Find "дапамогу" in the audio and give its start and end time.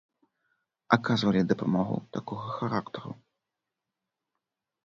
1.51-1.95